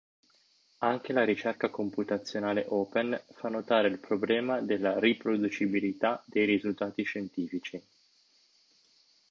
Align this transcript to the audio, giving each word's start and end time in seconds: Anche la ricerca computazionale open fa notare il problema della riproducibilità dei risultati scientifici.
Anche 0.79 1.13
la 1.13 1.23
ricerca 1.23 1.69
computazionale 1.69 2.65
open 2.69 3.21
fa 3.33 3.49
notare 3.49 3.87
il 3.87 3.99
problema 3.99 4.59
della 4.59 4.97
riproducibilità 4.97 6.23
dei 6.25 6.45
risultati 6.47 7.03
scientifici. 7.03 7.83